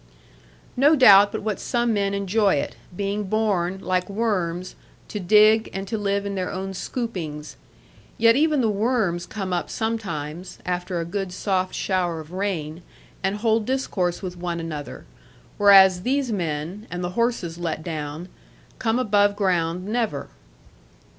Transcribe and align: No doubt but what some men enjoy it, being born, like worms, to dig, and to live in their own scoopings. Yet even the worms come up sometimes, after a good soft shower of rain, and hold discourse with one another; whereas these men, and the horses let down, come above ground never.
No 0.75 0.95
doubt 0.95 1.31
but 1.31 1.43
what 1.43 1.59
some 1.59 1.93
men 1.93 2.15
enjoy 2.15 2.55
it, 2.55 2.75
being 2.95 3.25
born, 3.25 3.77
like 3.81 4.09
worms, 4.09 4.73
to 5.09 5.19
dig, 5.19 5.69
and 5.73 5.87
to 5.87 5.95
live 5.95 6.25
in 6.25 6.33
their 6.33 6.49
own 6.51 6.73
scoopings. 6.73 7.55
Yet 8.17 8.35
even 8.35 8.61
the 8.61 8.67
worms 8.71 9.27
come 9.27 9.53
up 9.53 9.69
sometimes, 9.69 10.57
after 10.65 10.99
a 10.99 11.05
good 11.05 11.31
soft 11.31 11.75
shower 11.75 12.19
of 12.19 12.31
rain, 12.31 12.81
and 13.23 13.35
hold 13.35 13.67
discourse 13.67 14.23
with 14.23 14.37
one 14.37 14.59
another; 14.59 15.05
whereas 15.59 16.01
these 16.01 16.31
men, 16.31 16.87
and 16.89 17.03
the 17.03 17.09
horses 17.09 17.59
let 17.59 17.83
down, 17.83 18.27
come 18.79 18.97
above 18.97 19.35
ground 19.35 19.85
never. 19.85 20.29